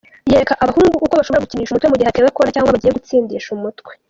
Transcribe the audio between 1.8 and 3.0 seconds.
mu gihe hatewe corner cyangwa bagiye